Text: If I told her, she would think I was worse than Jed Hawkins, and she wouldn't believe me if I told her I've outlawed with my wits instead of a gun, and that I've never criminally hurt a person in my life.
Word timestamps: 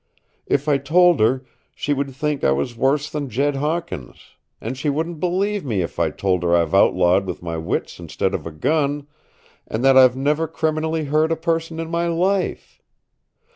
If 0.47 0.67
I 0.67 0.79
told 0.79 1.19
her, 1.19 1.45
she 1.75 1.93
would 1.93 2.09
think 2.15 2.43
I 2.43 2.51
was 2.53 2.75
worse 2.75 3.07
than 3.07 3.29
Jed 3.29 3.57
Hawkins, 3.57 4.31
and 4.59 4.75
she 4.75 4.89
wouldn't 4.89 5.19
believe 5.19 5.63
me 5.63 5.81
if 5.83 5.99
I 5.99 6.09
told 6.09 6.41
her 6.41 6.55
I've 6.55 6.73
outlawed 6.73 7.27
with 7.27 7.43
my 7.43 7.55
wits 7.57 7.99
instead 7.99 8.33
of 8.33 8.47
a 8.47 8.51
gun, 8.51 9.05
and 9.67 9.85
that 9.85 9.97
I've 9.99 10.15
never 10.15 10.47
criminally 10.47 11.03
hurt 11.03 11.31
a 11.31 11.35
person 11.35 11.79
in 11.79 11.91
my 11.91 12.07
life. 12.07 12.81